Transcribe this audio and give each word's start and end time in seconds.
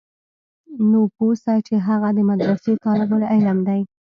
نو 0.89 0.99
پوه 1.15 1.33
سه 1.43 1.53
چې 1.67 1.75
هغه 1.87 2.09
د 2.17 2.19
مدرسې 2.29 2.71
طالب 2.85 3.09
العلم 3.17 3.57
دى. 3.67 3.79